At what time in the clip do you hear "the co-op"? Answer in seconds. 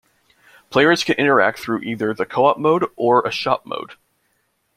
2.11-2.57